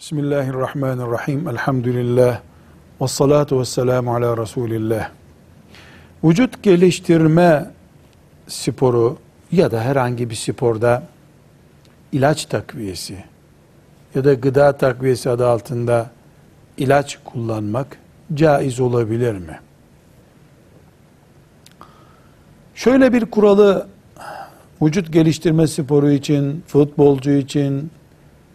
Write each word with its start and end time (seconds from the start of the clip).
Bismillahirrahmanirrahim. 0.00 1.48
Elhamdülillah. 1.48 2.40
Ve 3.00 3.08
salatu 3.08 3.60
ve 3.60 3.64
selamu 3.64 4.14
ala 4.14 4.36
Resulillah. 4.36 5.10
Vücut 6.24 6.62
geliştirme 6.62 7.70
sporu 8.48 9.18
ya 9.52 9.70
da 9.70 9.80
herhangi 9.80 10.30
bir 10.30 10.34
sporda 10.34 11.02
ilaç 12.12 12.44
takviyesi 12.44 13.24
ya 14.14 14.24
da 14.24 14.34
gıda 14.34 14.76
takviyesi 14.76 15.30
adı 15.30 15.48
altında 15.48 16.10
ilaç 16.76 17.18
kullanmak 17.24 17.98
caiz 18.34 18.80
olabilir 18.80 19.32
mi? 19.32 19.60
Şöyle 22.74 23.12
bir 23.12 23.24
kuralı 23.24 23.86
vücut 24.82 25.12
geliştirme 25.12 25.66
sporu 25.66 26.10
için, 26.10 26.64
futbolcu 26.66 27.30
için, 27.30 27.90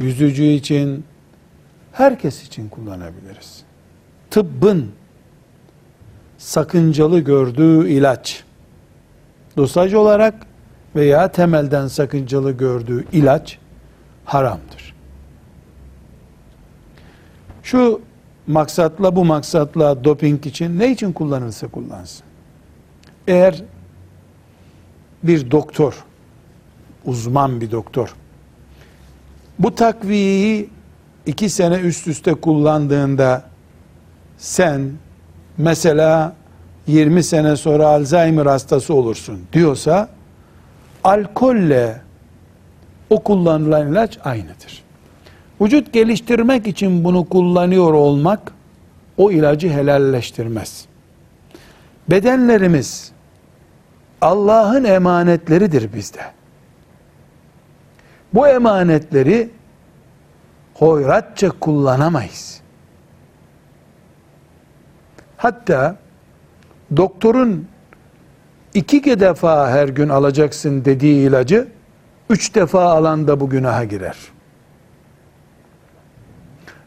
yüzücü 0.00 0.44
için, 0.44 1.04
herkes 1.94 2.42
için 2.42 2.68
kullanabiliriz. 2.68 3.62
Tıbbın 4.30 4.90
sakıncalı 6.38 7.20
gördüğü 7.20 7.88
ilaç, 7.88 8.44
dosaj 9.56 9.94
olarak 9.94 10.46
veya 10.96 11.32
temelden 11.32 11.86
sakıncalı 11.88 12.52
gördüğü 12.52 13.04
ilaç 13.12 13.58
haramdır. 14.24 14.94
Şu 17.62 18.00
maksatla 18.46 19.16
bu 19.16 19.24
maksatla 19.24 20.04
doping 20.04 20.46
için 20.46 20.78
ne 20.78 20.90
için 20.90 21.12
kullanılsa 21.12 21.68
kullansın. 21.68 22.26
Eğer 23.28 23.62
bir 25.22 25.50
doktor, 25.50 26.04
uzman 27.04 27.60
bir 27.60 27.70
doktor, 27.70 28.14
bu 29.58 29.74
takviyeyi 29.74 30.73
iki 31.26 31.48
sene 31.48 31.76
üst 31.76 32.06
üste 32.06 32.34
kullandığında 32.34 33.42
sen 34.38 34.90
mesela 35.58 36.32
20 36.86 37.22
sene 37.22 37.56
sonra 37.56 37.86
Alzheimer 37.86 38.46
hastası 38.46 38.94
olursun 38.94 39.40
diyorsa 39.52 40.08
alkolle 41.04 42.00
o 43.10 43.22
kullanılan 43.22 43.92
ilaç 43.92 44.18
aynıdır. 44.24 44.84
Vücut 45.60 45.92
geliştirmek 45.92 46.66
için 46.66 47.04
bunu 47.04 47.28
kullanıyor 47.28 47.92
olmak 47.92 48.52
o 49.16 49.30
ilacı 49.30 49.68
helalleştirmez. 49.68 50.84
Bedenlerimiz 52.10 53.12
Allah'ın 54.20 54.84
emanetleridir 54.84 55.92
bizde. 55.92 56.20
Bu 58.34 58.48
emanetleri 58.48 59.50
hoyratça 60.74 61.50
kullanamayız. 61.50 62.60
Hatta 65.36 65.96
doktorun 66.96 67.68
iki 68.74 69.20
defa 69.20 69.70
her 69.70 69.88
gün 69.88 70.08
alacaksın 70.08 70.84
dediği 70.84 71.28
ilacı 71.28 71.68
üç 72.30 72.54
defa 72.54 72.82
alan 72.82 73.28
da 73.28 73.40
bu 73.40 73.50
günaha 73.50 73.84
girer. 73.84 74.16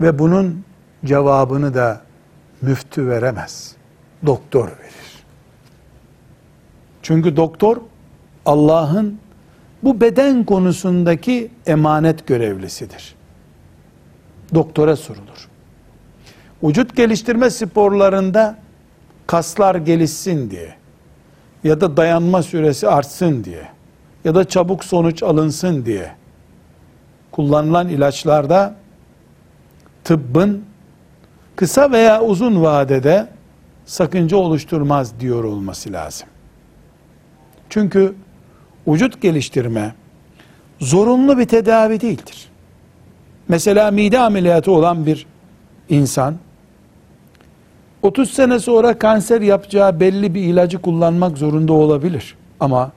Ve 0.00 0.18
bunun 0.18 0.64
cevabını 1.04 1.74
da 1.74 2.00
müftü 2.62 3.08
veremez. 3.08 3.74
Doktor 4.26 4.68
verir. 4.68 5.24
Çünkü 7.02 7.36
doktor 7.36 7.76
Allah'ın 8.46 9.18
bu 9.82 10.00
beden 10.00 10.44
konusundaki 10.44 11.50
emanet 11.66 12.26
görevlisidir. 12.26 13.17
Doktora 14.54 14.96
sorulur. 14.96 15.48
Vücut 16.62 16.96
geliştirme 16.96 17.50
sporlarında 17.50 18.58
kaslar 19.26 19.74
gelişsin 19.74 20.50
diye 20.50 20.74
ya 21.64 21.80
da 21.80 21.96
dayanma 21.96 22.42
süresi 22.42 22.88
artsın 22.88 23.44
diye 23.44 23.68
ya 24.24 24.34
da 24.34 24.44
çabuk 24.44 24.84
sonuç 24.84 25.22
alınsın 25.22 25.84
diye 25.84 26.12
kullanılan 27.32 27.88
ilaçlarda 27.88 28.74
tıbbın 30.04 30.64
kısa 31.56 31.92
veya 31.92 32.22
uzun 32.22 32.62
vadede 32.62 33.28
sakınca 33.86 34.36
oluşturmaz 34.36 35.20
diyor 35.20 35.44
olması 35.44 35.92
lazım. 35.92 36.28
Çünkü 37.70 38.14
vücut 38.86 39.22
geliştirme 39.22 39.94
zorunlu 40.80 41.38
bir 41.38 41.44
tedavi 41.44 42.00
değildir. 42.00 42.48
Mesela 43.48 43.90
mide 43.90 44.18
ameliyatı 44.18 44.72
olan 44.72 45.06
bir 45.06 45.26
insan 45.88 46.36
30 48.02 48.30
sene 48.30 48.58
sonra 48.58 48.98
kanser 48.98 49.40
yapacağı 49.40 50.00
belli 50.00 50.34
bir 50.34 50.42
ilacı 50.42 50.78
kullanmak 50.78 51.38
zorunda 51.38 51.72
olabilir. 51.72 52.34
Ama 52.60 52.92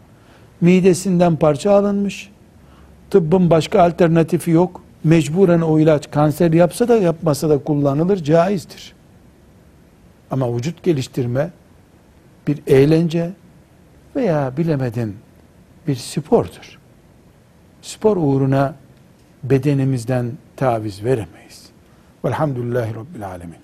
midesinden 0.61 1.35
parça 1.35 1.71
alınmış. 1.71 2.29
Tıbbın 3.09 3.49
başka 3.49 3.81
alternatifi 3.83 4.51
yok. 4.51 4.81
Mecburen 5.03 5.61
o 5.61 5.79
ilaç 5.79 6.11
kanser 6.11 6.53
yapsa 6.53 6.87
da 6.87 6.97
yapmasa 6.97 7.49
da 7.49 7.57
kullanılır, 7.57 8.23
caizdir. 8.23 8.93
Ama 10.31 10.55
vücut 10.55 10.83
geliştirme 10.83 11.49
bir 12.47 12.59
eğlence 12.67 13.31
veya 14.15 14.57
bilemedin 14.57 15.15
bir 15.87 15.95
spordur. 15.95 16.79
Spor 17.81 18.17
uğruna 18.17 18.75
bedenimizden 19.43 20.31
taviz 20.57 21.03
veremeyiz. 21.03 21.69
Velhamdülillahi 22.25 22.95
Rabbil 22.95 23.27
Alemin. 23.27 23.61